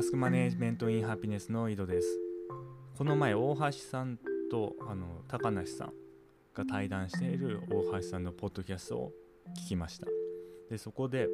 [0.00, 2.08] タスクマネジメントインハピネスの井戸です。
[2.96, 4.18] この前大橋さん
[4.50, 5.92] とあの高梨さん
[6.54, 9.12] が対談している大橋さんのポッドキャストを
[9.66, 10.06] 聞きました。
[10.70, 11.28] でそこで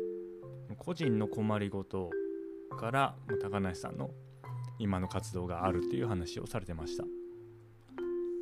[0.78, 2.10] 個人の困りごと
[2.76, 4.10] から高梨さんの
[4.80, 7.04] 今の活動があるっていう話をされてました。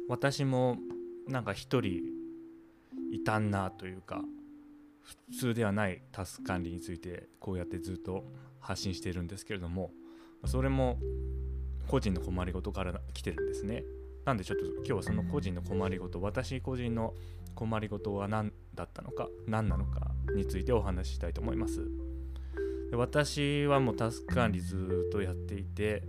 [0.08, 0.78] 私も
[1.28, 2.00] なんか一人
[3.12, 4.22] いたんなというか
[5.02, 8.24] 普通ではないタスク管理についてこうやってずっと
[8.58, 9.92] 発信しているんですけれども
[10.46, 10.98] それも
[11.88, 13.84] 個人の困りごとから来てるんですね。
[14.24, 17.14] なんでちょっと今日はその個人の困りごと私個人の
[17.54, 21.86] 困りごとは何だったのか何なのかについてお話ししたいと思います。
[22.90, 26.02] で私はもうタスク管理ずっとやっていて、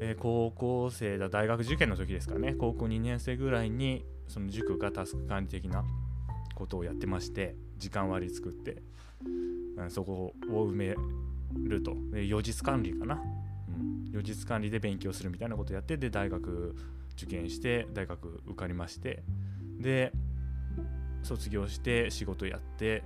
[0.00, 2.54] えー、高校生だ大学受験の時ですかね。
[2.54, 5.84] 高校2年生ぐらいにその塾がタスク管理的な
[6.54, 8.82] ことをやってまして時間割り作って、
[9.76, 10.94] うん、そこを埋め
[11.56, 11.96] ると。
[12.12, 16.74] で予実管理かな、うん、予実管理で勉強するみたいなことやってで大学
[17.12, 19.22] 受験して大学受かりまして
[19.78, 20.12] で
[21.22, 23.02] 卒業して仕事やって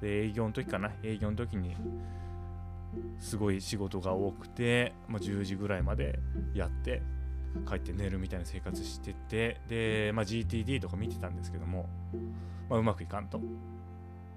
[0.00, 0.92] で営業の時かな。
[1.02, 1.74] 営業の時に
[3.18, 6.18] すごい仕事が多くて、まあ、10時ぐらいまで
[6.54, 7.02] やって
[7.68, 11.88] 帰って寝るみたいな生活しててで、まあ、GTD とか見てたんですけども、
[12.68, 13.40] まあ、うまくいかんと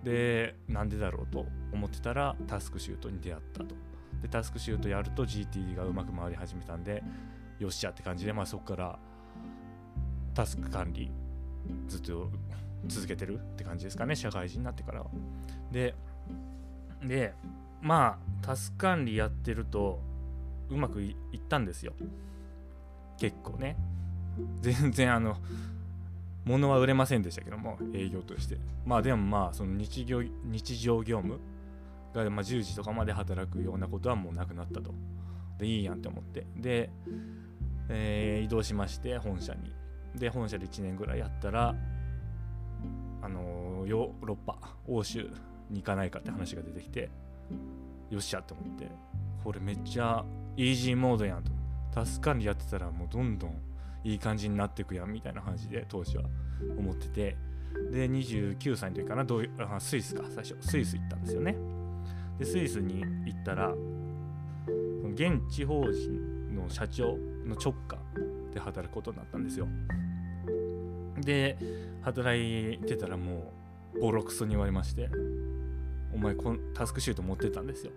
[0.07, 3.75] でなんでだろうと思ってたらタスクシュートに出会ったと。
[4.21, 7.03] でタスクシュートやると GT がうまく回り始めたんで
[7.59, 8.99] よっしゃって感じで、まあ、そこから
[10.33, 11.11] タスク管理
[11.87, 12.31] ずっと
[12.87, 15.07] 続けてるって感じですかね社会人になってからは。
[15.73, 15.93] で
[17.03, 17.33] で
[17.81, 19.99] まあタスク管理やってると
[20.69, 21.91] うまくいったんですよ。
[23.19, 23.75] 結構ね。
[24.61, 25.35] 全然あの
[26.47, 28.57] 物は売れませんでしたけども営業として。
[28.85, 31.39] まあでもまあその日常日常業務
[32.13, 34.93] がま10時とかまで働くようなことはもうなくなったと。
[35.59, 36.47] でいいやんって思って。
[36.55, 36.89] で、
[37.89, 39.73] えー、移動しまして本社に。
[40.15, 41.75] で本社で1年ぐらいやったら
[43.21, 44.57] あのー、ヨーロッパ
[44.87, 45.29] 欧州
[45.69, 47.09] に行かないかって話が出てきて
[48.09, 48.89] よっしゃって思って。
[49.43, 50.25] これめっちゃ
[50.55, 51.51] イージーモードやんと。
[51.93, 53.66] タス管理やってたらもうどんどん
[54.07, 56.23] いい感じになっていくやんみたいな話で当時は
[56.77, 57.37] 思ってて。
[57.91, 61.55] で29歳の時かなどうあスイスか最初スイス行ったんですよね。
[62.39, 63.71] でスイスに行ったら
[65.13, 67.99] 現地法人の社長の直下
[68.53, 69.67] で働くことになったんですよ。
[71.21, 71.57] で
[72.01, 73.53] 働いてたらも
[73.95, 75.09] うボロクソに言われまして
[76.13, 77.91] お前このタスクシュート持ってたんですよ。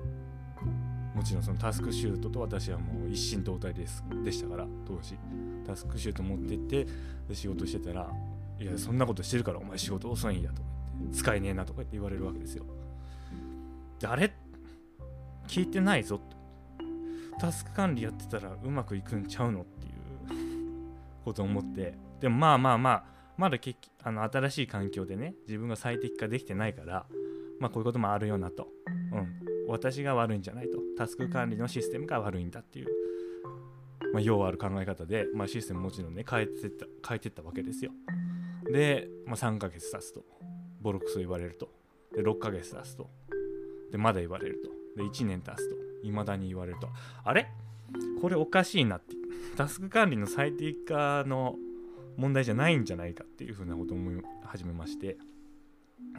[1.14, 5.16] もちろんそのタスクシュートと私はもう一心同体ですでしたから当時。
[5.70, 6.86] タスクシュート持ってって
[7.28, 8.10] で仕事してたら
[8.58, 12.64] 「いやそんなことしてるからお前仕事遅いんや」とか言って「使えねえな」とか言って言われるわけですよ。
[13.98, 14.32] であれ？
[15.46, 16.20] 聞いてないぞ
[17.38, 19.90] タスク管理やってたらうまくいくんちゃうのっていう。
[21.24, 21.94] ことを思って。
[22.20, 23.04] でもまあまあまあ
[23.36, 27.06] まだけあの新しい環境でね自分が最適化できてないから
[27.58, 28.68] まあこういうこともあるよなと。
[28.86, 29.40] うん。
[29.68, 30.78] 私が悪いんじゃないと。
[30.96, 32.88] タスク管理のシステムが悪いんだっていう、
[34.12, 37.92] まあ、要ある考え方で、まあ、システムもちろんね変えてった変えてったわけですよ。
[38.72, 40.24] で、まあ、3ヶ月経つと
[40.80, 41.70] ボロクソ言われると。
[42.14, 43.08] で6ヶ月経つと。
[43.92, 44.60] でまだ言われる
[44.96, 45.02] と。
[45.02, 45.76] で1年経つと。
[46.02, 46.88] 未だに言われると。
[47.24, 47.46] あれ？
[48.20, 49.14] これおかしいなって。
[49.56, 51.56] タスク管理の最適化の
[52.16, 55.18] 問題じゃないんじゃないかっていうふうなことを思い始めまして。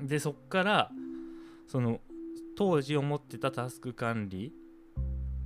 [0.02, 0.91] でそっから
[1.68, 2.00] その
[2.56, 4.53] 当時思ってたタスク管理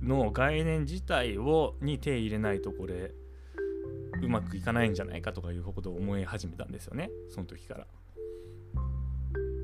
[0.06, 3.12] の概念自体をに手入れないとこれ
[4.22, 7.86] うまくいかないんじゃないかとかいうことを思い始めたんですよねその時から。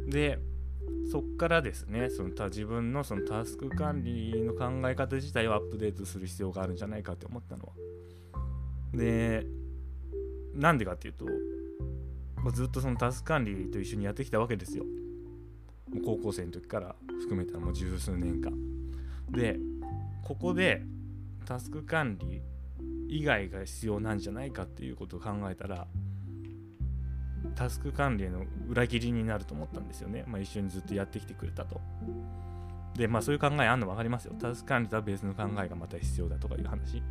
[0.09, 0.39] で
[1.11, 7.73] そっからですねそのた自分のそのタスク管理の考え方自体をアップデートする必要があるんじゃないかって思ったのは。
[8.93, 9.47] で
[10.55, 11.25] なんでかっていうと、
[12.37, 14.85] ま、ずっとそのタスク管理と一緒にやってきたわけですよ。
[16.05, 18.53] 高校生の時から含めたらもう十数年間
[19.31, 19.59] で
[20.33, 20.81] ここで
[21.45, 22.41] タスク管理
[23.07, 25.87] 以外が必要なんじゃないかっていうことを考えたら
[27.55, 31.83] タスク管理への裏切りになると思ったんですよね、まあ、一緒にずっとやってきてくれたと。
[32.95, 34.35] でまあそういう考えあんの分かりますよ。
[34.41, 36.97] タスク管理とは別の考えがまた必要だとかいう話。
[36.97, 37.03] い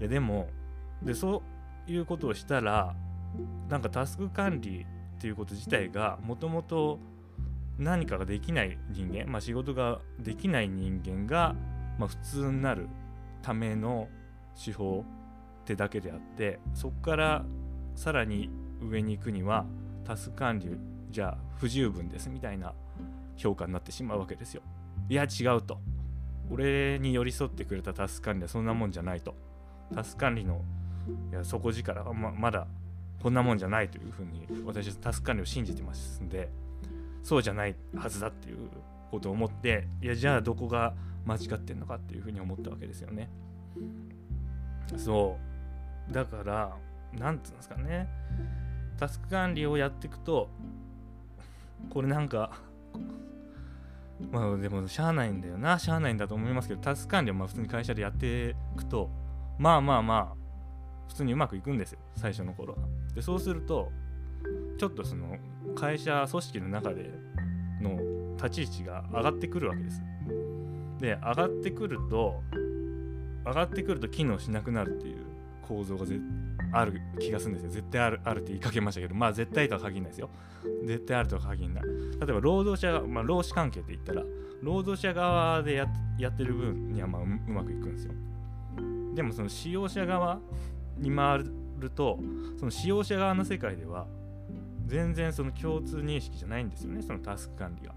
[0.00, 0.48] やでも
[1.00, 1.44] でそ
[1.86, 2.96] ういうことをしたら
[3.68, 4.84] なんかタスク管理
[5.16, 6.98] っていうこと自体がもともと
[7.78, 11.54] 何かができない人間、まあ、仕事ができない人間が、
[12.02, 12.88] まあ、普通になる
[13.42, 14.08] ための
[14.62, 15.04] 手法
[15.62, 17.44] ってだけであってそこから
[17.94, 18.50] さらに
[18.80, 19.64] 上に行くには
[20.04, 20.76] タスク管理
[21.12, 22.74] じゃ不十分ですみたいな
[23.36, 24.62] 評価になってしまうわけですよ。
[25.08, 25.78] いや違うと。
[26.50, 29.36] 俺に寄り添ってくれたタスク管理はそんなもんじゃないと
[29.94, 30.60] タスク管理の
[31.30, 32.66] いや底力はままだ
[33.22, 36.50] こんなもんじゃないというふうに私はタスク管理を信じてますんで
[37.22, 38.68] そうじゃないはずだっていう
[39.12, 40.94] ことを思っていやじゃあどこが
[41.24, 43.30] 間違ってんのかっていうふうに思ったわけですよね。
[44.96, 45.38] そ
[46.10, 46.12] う。
[46.12, 46.76] だから
[47.12, 48.08] 何て言うんですかね。
[48.98, 50.48] タスク管理をやっていくと
[51.90, 52.58] これなんか
[54.30, 55.78] まあでもしゃあないんだよな。
[55.78, 59.10] しゃあないんだと思いますけどタスク管理をまあ普通に会社でやっていくと
[59.58, 60.36] まあまあまあ
[61.08, 61.98] 普通にうまくいくんですよ。
[62.16, 62.80] 最初の頃は。
[63.14, 63.92] でそうすると
[64.78, 65.36] ちょっとその
[65.76, 67.12] 会社組織の中で
[67.80, 67.98] の
[68.36, 70.02] 立ち位置が上がってくるわけです。
[70.98, 72.40] で上がってくると
[73.44, 75.24] 上がってくると機能しなくなるっていう
[75.62, 76.06] 構造が
[76.72, 77.70] ある気がするんですよ。
[77.70, 80.30] 絶対あるあるって言いかけましたけどまあ絶対とは限らないですよ。
[80.84, 81.84] 絶対あるとは限らない。
[81.84, 81.90] 例
[82.22, 84.22] えば労働者が、まあ、労使関係って言ったら
[84.62, 85.86] 労働者側でや
[86.18, 88.14] やってる分にはまあううまくいくんですよ。
[89.14, 90.40] でもその使用者側
[90.98, 91.44] に回
[91.78, 92.18] ると
[92.58, 94.06] その使用者側の世界では
[94.86, 97.94] 全然その共通認識じゃないんですよねそのタスク管理が。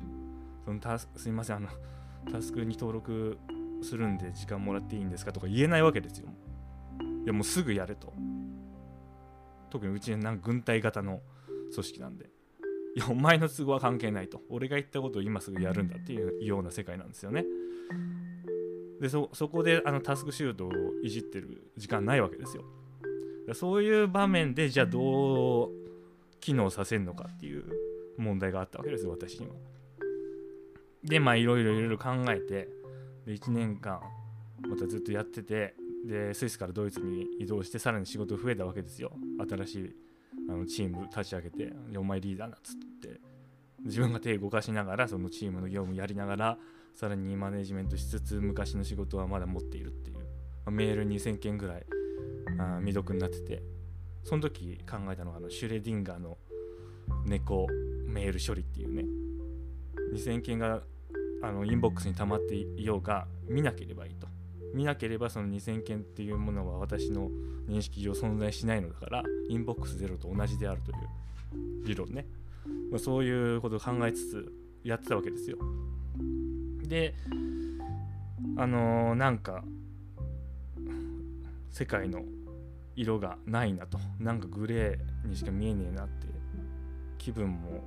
[0.66, 1.70] そのタスすいませんあの
[2.32, 3.38] タスクに登録
[3.82, 6.30] するんで時間もらっていいんですかとか言えないわけですよ。
[7.24, 8.14] いやもうすぐやれと。
[9.70, 11.22] 特にうちなん軍隊型の
[11.72, 12.30] 組織なんで。
[12.96, 14.42] いやお前の都合は関係ないと。
[14.50, 17.46] 俺が言ったことを今すぐやるんだっていうような世界なんですよね。
[19.02, 20.72] でそこであのタスクシュートを
[21.04, 22.64] いじってる時間ないわけですよ。
[23.54, 25.70] そういう場面でじゃあどう
[26.40, 27.66] 機能させるのかっていう
[28.18, 29.54] 問題があったわけですよ私には。
[31.06, 32.68] でまあいろいろいろ考えて
[33.26, 34.00] で1年間
[34.68, 35.76] またずっとやってて
[36.06, 39.12] でスイスからドイツに移動してさらに仕事増えたわけですよ。
[39.50, 39.96] 新しい
[40.50, 43.20] あのチーム立ち上げてお前リーダーなっつって。
[43.84, 46.58] 自分が手を動かしながらそのチームの業務やりながら
[46.96, 50.24] さらにマネジメントしつつ昔の仕事はまだ持っているっていう、ま
[50.68, 51.86] あ、メール2000件ぐらい
[52.58, 53.76] あ未読になってて。
[54.26, 56.40] その時考えたのがあのシュレディンガーの
[57.26, 57.68] 猫
[58.08, 59.06] メール処理っていうね。
[60.14, 60.82] 2000件が
[61.42, 64.28] あの inbox に溜まっていようが見なければいいと。
[64.74, 67.30] 見なければその2000件っていうものは私の
[67.70, 72.26] 認識上存在しないのだから inbox zero と同じであるという理論ね、
[72.92, 74.54] まあ、そういうことを考えつつ
[74.84, 75.58] やってたわけですよ。
[76.84, 77.14] で
[78.58, 79.64] あのー、なんか
[81.72, 82.22] 世界の
[82.96, 83.98] 色がないなと。
[84.20, 86.28] なんかグレーにしか見えねえなって
[87.18, 87.84] 気分も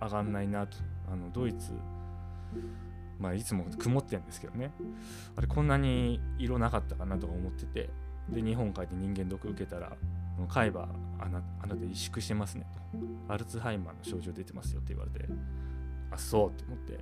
[0.00, 0.76] 上がんないなと。
[1.10, 1.72] あのドイツ
[3.18, 4.72] まあいつも曇ってるんですけどね。
[5.36, 7.90] あれこんなに色なかったかなとか思ってて。
[8.28, 9.92] で日本帰って人間ドック受けたら
[10.48, 12.66] 海馬あなあなた萎縮してますね
[13.28, 13.32] と。
[13.32, 15.28] アルツハイマーの症状出てますよって言われて。
[16.10, 16.98] あそうって思って。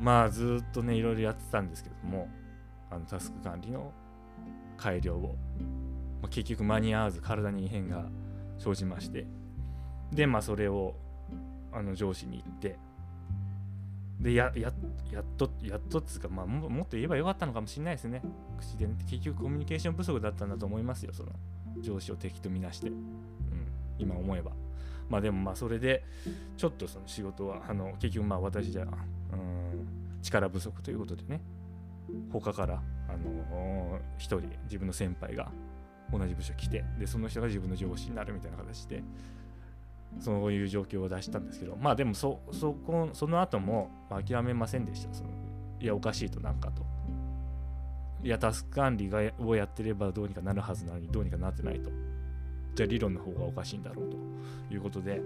[0.00, 2.28] まあずっとねいろいろやってたんですけども
[2.90, 3.92] あのタスク管理の
[4.76, 5.36] 改良を、
[6.20, 8.06] まあ、結局間に合わず体に異変が
[8.58, 9.26] 生じまして。
[10.12, 10.96] でまあそれを
[11.72, 12.78] あの上司に言って
[14.20, 14.70] でやや
[15.10, 18.22] やっとやっとっつうか、まあ、ももっと言えばよかったのかもしれないですね。
[18.58, 21.30] 口でね結局コミュニケーション不足だったんだと思いますよその
[21.80, 22.96] 上司を敵とみなして、うん、
[23.98, 24.52] 今思えば。
[25.08, 26.04] まあでもまあそれで
[26.56, 28.86] ちょっとその仕事はあの結局まあ私じゃう
[29.36, 29.88] ん
[30.22, 31.40] 力不足ということでね。
[32.32, 35.50] 他からあの1人自分の先輩が
[36.12, 39.02] 同じ部署来てでその人が自分の上司になるみたいな形で
[40.18, 45.14] そういう状況を出したんですけどまあでもそそこその後も諦めませんでした。
[45.14, 45.30] その
[45.80, 46.84] いやおかしいとなんかと。
[48.22, 51.90] いやタスク管理がをやってればどうにかなるはずなのにどうにかなってないと。
[52.74, 54.16] じゃあ理論の方がおかしいんだろうと。
[54.70, 55.20] いうことで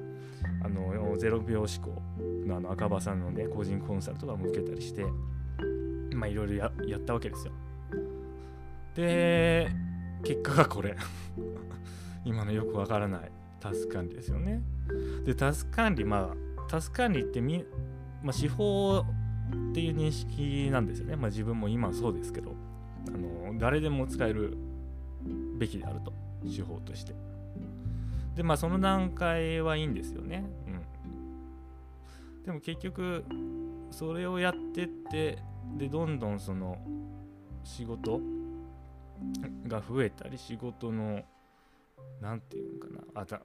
[0.63, 2.03] あの0秒思考
[2.47, 5.05] のあの赤羽さんのね個人コンサルとかも受けたりして
[6.15, 7.53] まあいろいろややったわけですよ。
[8.95, 9.71] で
[10.23, 10.97] 結果がこれ。
[12.25, 14.63] 今のよくわからないタスク管理ですよね。
[15.25, 17.65] で、タスク管理、まあ、タスク管理ってみ、
[18.23, 19.05] まあ、手法
[19.71, 21.17] っていう認識なんですよね。
[21.17, 22.55] まあ、自分も今そうですけど、
[23.09, 24.57] あの誰でも使える
[25.59, 26.13] べきであると、
[26.45, 27.15] 手法として。
[28.35, 30.45] で、まあ、その段階はいいんですよね。
[30.67, 30.71] う
[32.41, 32.45] ん。
[32.45, 33.25] でも結局、
[33.91, 35.39] それをやってって、
[35.79, 36.79] で、どんどんその
[37.63, 38.21] 仕事
[39.69, 41.23] が増えたり、仕事の、
[42.21, 43.41] なんていうのかな、あた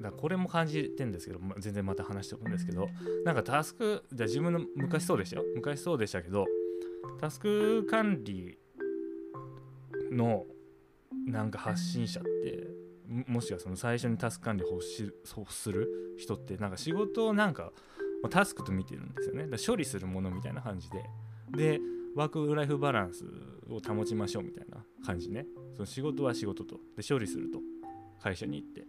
[0.00, 2.88] だこれも感じてんですけど、ま全然また話しておくんですけど
[3.24, 5.44] なんかタスクじゃ自分の昔そうでしたよ。
[5.54, 6.46] 昔そうでしたけど
[7.20, 8.58] タスク管理
[10.10, 10.46] の
[11.26, 12.66] なんか発信者って
[13.26, 14.80] もしくはその最初にタスク管理を
[15.36, 17.72] 欲する人ってなんか仕事をなんか
[18.30, 19.48] タスクと見てるんですよね。
[19.48, 21.04] だ処理するものみたいな感じで。
[21.50, 21.80] で
[22.14, 23.24] ワークライフバランス
[23.68, 25.46] を保ちましょうみたいな感じね。
[25.74, 26.80] その仕事は仕事と。
[26.96, 27.58] で処理すると。
[28.22, 28.86] 会社に行って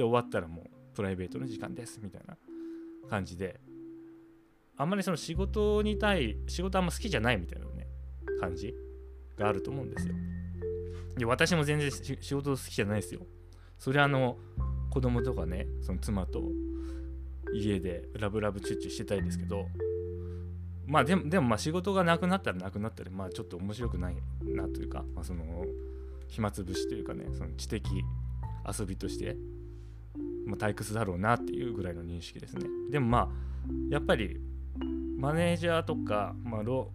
[0.00, 2.36] で終わったらもうプライベートの時間ですみたいな
[3.10, 3.60] 感じで
[4.78, 7.86] あんまりその仕事に対仕事あんま好きじゃないみたいなね
[8.40, 8.74] 感じ
[9.36, 10.14] があると思うんですよ。
[11.18, 13.26] で私も全然仕事好きじゃないですよ。
[13.78, 14.38] それはあの
[14.88, 16.42] 子供とかねその妻と
[17.52, 19.66] 家でラブラブチュッチュしてたいですけど
[20.86, 25.44] まあでもでもまあ仕事がなくなったらなくなったらまあちょっと面白くないなというか、まあ、その
[26.28, 27.84] 暇つぶしというかねその知的
[28.66, 29.36] 遊びとして、
[30.50, 33.28] ま、退屈だろうなっていうぐらいの認識ですねでもまあ
[33.90, 34.40] やっぱり
[35.16, 36.90] マネージャーとか、まあ、ロ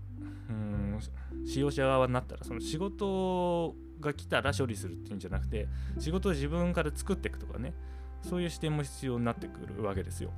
[0.50, 1.00] うん
[1.46, 5.68] 使用者側になったらその仕事が来たら処理するっていうんじゃなくて
[6.00, 7.74] 仕事を自分から作っていくとかね
[8.22, 10.32] そういう視点も必要になってくるわけですよ。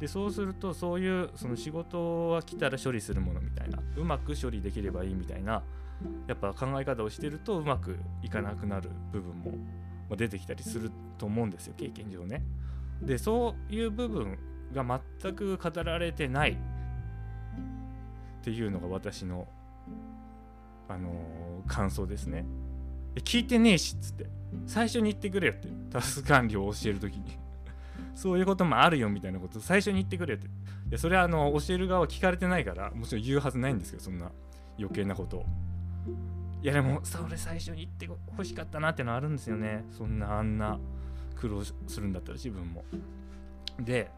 [0.00, 5.62] でそうするとそういうその仕事は来たら処理するものみたいなうまく処理できればいいみたいな
[6.26, 9.52] やっぱ考え方をしてるとうまくいかなくなる部分も
[10.12, 12.42] も出てきたりすると思うんですよ経験上ね。
[13.00, 14.38] でそういう部分
[14.72, 16.52] が全く語られてない。
[16.52, 19.46] っていうのが私の、
[20.88, 22.44] あのー、感想ですね。
[23.16, 24.26] 聞いてねえしっつって。
[24.66, 25.68] 最初に言ってくれよって。
[25.90, 27.38] タス管理を教える時に。
[28.14, 29.60] そういうこともあるよみたいなこと。
[29.60, 30.46] 最初に言ってくれって。
[30.46, 30.50] い
[30.90, 34.30] やそれはあの教える側は聞かれてないからもちろん言うはずないんですけどそんな
[34.78, 35.46] 余計なことを。
[36.62, 40.78] いやでもそれ最初に言ってほしかったなってのあるんですよねそんなあんな
[41.34, 42.84] 苦労するんだったら自分も
[43.80, 44.10] で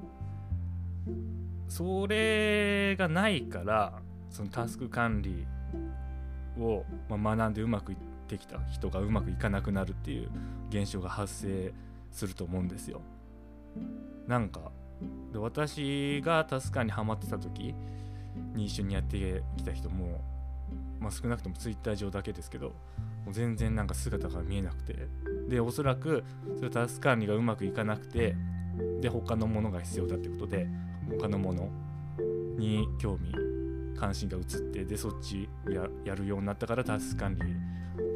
[1.69, 5.47] それがないからそのタスク管理
[6.59, 7.99] を、ま学んでうまくいっ
[8.29, 10.29] てきた人がうまくいかなくなるっていう
[10.71, 11.73] 現象が発生
[12.13, 13.01] すると思うんですよ。
[14.27, 14.71] なんか
[15.33, 17.75] で私がタスカにハマってた時
[18.55, 20.21] に一緒にやってきた人も、
[21.05, 22.69] まあ、少なくともツイッター上だけですけど
[23.27, 25.07] もう全然なんか姿が見えなくて
[25.49, 26.25] でおそらく
[26.57, 28.35] それタスク管理がうまくいかなくて
[29.01, 30.67] で他のものが必要だってことで
[31.21, 31.69] 他のもの
[32.57, 33.35] に興味
[33.99, 37.55] 関心が移ってでそっちややるようになったからタスク管理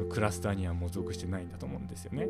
[0.09, 2.27] クラスターにはもう属してないんだと思うんですよね。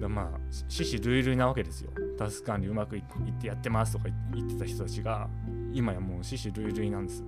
[0.00, 0.38] だまあ
[0.68, 1.90] 獅子類類なわけですよ。
[2.18, 3.02] タスク管理うまくいっ
[3.40, 5.28] てやってますとか言ってた人たちが
[5.72, 7.24] 今やもう獅子類類なんです。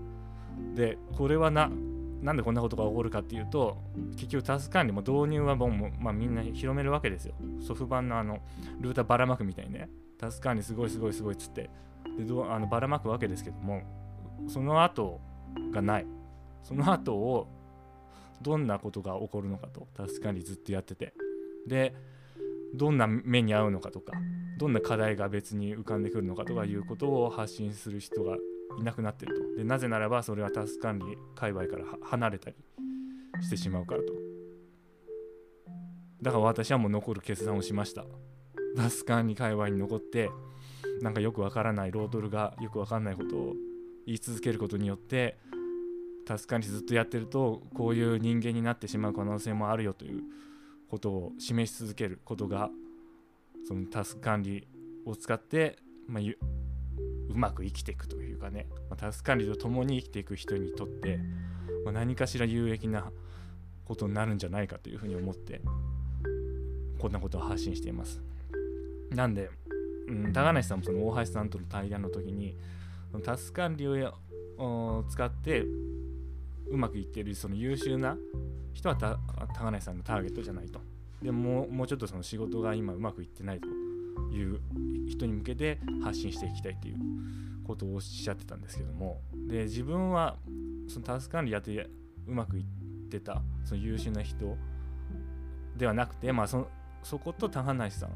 [0.75, 1.71] でこれはな
[2.23, 3.79] なんでこんなことが起こるかっていうと
[4.17, 7.35] 結局タス管理も導入はもう、まあ、みんな広めるわけですよ。
[7.61, 8.39] ソフ版のあの
[8.81, 9.89] ルーターばらまくみたいにね
[10.19, 11.69] タス管理すごいすごいすごいっつって。
[12.17, 13.83] でどあのばらまくわけですけども
[14.49, 15.21] その後
[15.73, 16.07] がない。
[16.63, 17.49] その後を
[18.41, 21.15] どんなことが起こるのかと確かにずっとやってて。
[21.67, 21.95] で
[22.75, 24.13] どんな目に遭うのかとか
[24.59, 28.37] どんな課題が別に浮かんでくるのかとかいうことを発信する人が
[28.79, 29.57] いなくなってると。
[29.57, 32.57] でなぜならばそれはタスク管理界隈から離れたり
[33.41, 34.13] してしまうからと。
[36.21, 38.05] だから私はもう残る決断をしました。
[38.77, 40.31] タスク管理界隈に残って
[41.01, 43.55] なんかよくわからないロードルがよくわかんないことを
[44.07, 45.37] 言い続けることによって
[46.27, 50.23] タスク管理ずっとやってるとこういう人間になってしまう可能性もあるよという
[50.89, 52.71] ことを示し続けることが
[53.67, 54.67] そのタスク管理
[55.05, 56.23] を使って、まあ、
[57.29, 61.19] うまく生きていくというかね、まあ、タスク管理と共に生きていく人にとって、
[61.85, 63.11] まあ、何かしら有益な
[63.85, 65.61] ことになるんじゃないかというふうに思って
[66.99, 68.23] こんなことを発信しています。
[69.11, 69.51] なんで、
[70.09, 72.57] うん、高梨さんもその大橋さんとの対談の時に
[73.25, 73.87] タスク管理
[74.59, 78.17] を使ってうまくいってるその優秀な
[78.73, 80.81] 人は高梨さんのターゲットじゃないと。
[81.21, 83.69] でももうちょっとその仕事が今うまくいってないと
[84.33, 84.61] いう
[85.09, 86.97] 人に向けて発信していきたいという
[87.65, 90.37] ことをおっしゃってたんですけどもで自分は
[90.89, 91.89] そのタスク管理やって
[92.27, 92.65] うまくいっ
[93.09, 94.57] てたその優秀な人
[95.77, 96.69] ではなくて、まあそ、
[97.03, 98.11] そこと高梨さん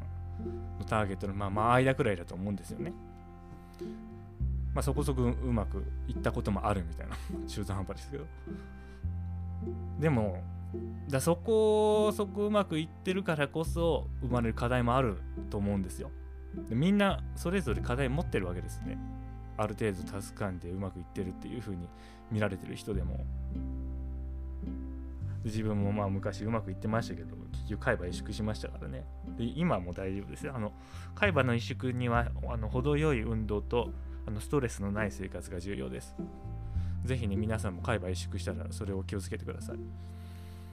[0.79, 2.93] のターゲットのまあ、まあ間くらいだと思うんですよね。
[4.75, 8.27] まあ、そこそこうまくいったこともあるみたいな中途半端ですけど
[9.99, 10.43] でも
[11.09, 15.19] だそこそこうまくいってるからこそ生まれる課題もある
[15.51, 16.11] と思うんですよ。
[16.69, 18.99] でみんなそれぞれ課題持ってるわけですね。
[19.57, 21.89] ある程度タスク管理でうまくいってるっていう風に
[22.31, 23.25] 見られてる人でも。
[25.45, 29.07] 自分もまあ昔うまくいってましたけど結局海馬萎縮しましたからね。
[29.39, 30.55] で今も大丈夫ですよ。
[30.57, 30.73] あの
[31.15, 33.93] 海馬の萎縮にはあの程よい運動と
[34.27, 36.17] あのストレスのない生活が重要です。
[37.05, 39.79] ぜひね、皆さんも海馬萎縮したらそれを気をつけてください。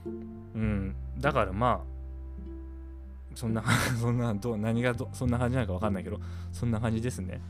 [0.06, 1.94] うん、だからまあ、
[3.34, 3.62] そんな、
[4.00, 6.20] そんな、ど何がどそんな感じなのか分かんないけど、
[6.52, 7.40] そんな感じですね。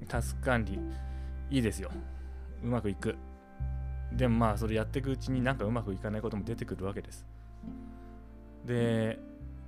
[0.00, 0.78] うん、タスク管理
[1.50, 1.90] いいですよ。
[2.62, 3.16] うまくいく。
[4.16, 7.26] でもまあそれやっていくうちになんかうまくいかないことも出てくるわけです。
[8.64, 9.18] で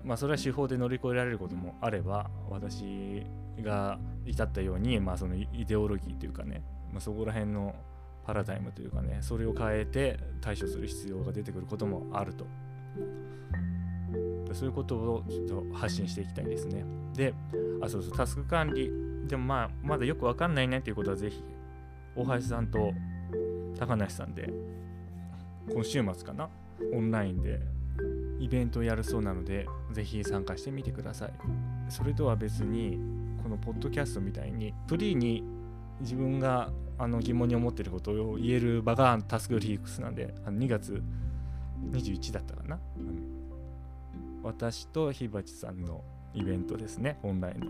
[0.05, 3.25] まあそれは手法で乗り越えられることもあれば私
[3.61, 7.75] が至ったようにまあそのイデオロギーというかね、まあ、そこら辺の
[8.25, 12.47] パラダイムというかねそれを変えて対処する必要が出てくることもあると。
[14.53, 16.85] そういうことをちょっと発信していきたいですね。
[17.15, 17.35] で
[17.83, 18.91] あそうそうタスク管理。
[19.27, 21.43] でもまあまだよくわかんないねっていうことはぜひ
[22.15, 22.93] 大橋さんと
[23.79, 24.53] 高梨さんで
[25.73, 26.49] 今週末かな？
[26.93, 27.61] オンラインで
[28.39, 31.33] イベントをやるそうなのでぜひ参加してみてください。
[31.89, 32.99] それとは別に
[33.43, 35.43] このポッドキャストみたいにフリーに
[36.01, 41.03] 自分があの疑問に思ってることを言える場がタスクリークスなんであの2月
[41.91, 42.79] 21だったかな。
[44.43, 47.19] 私とひばちさんのイベントですね。
[47.23, 47.67] オンラインの。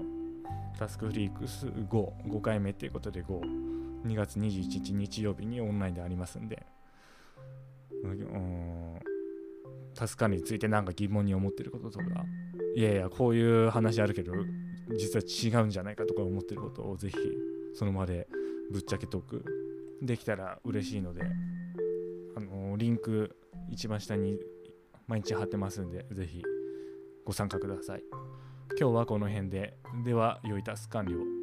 [0.78, 6.66] タスクフリークス55回目っていうことで52月21日日曜日にオンラインでありますんで。
[8.02, 8.98] うん。
[9.94, 12.04] タスク管理について何か疑問に思ってることとか。
[12.74, 14.32] いやいやこういう話あるけど
[14.96, 17.16] 実は違うんじゃないかとか思ってることをぜひ
[17.72, 18.23] その場で
[18.70, 19.44] ぶっちゃけトーク。
[20.02, 21.22] できたら嬉しいので
[22.36, 23.36] あのリンク
[23.70, 24.38] 一番下に
[25.06, 26.42] 毎日貼ってますんでぜひ
[27.24, 28.02] ご参加ください。
[28.78, 29.78] 今日はこの辺で。
[30.04, 31.33] では良いタスク管理を。